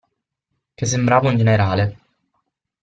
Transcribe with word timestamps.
Che 0.73 0.85
sembrava 0.87 1.29
un 1.29 1.37
generale. 1.37 1.97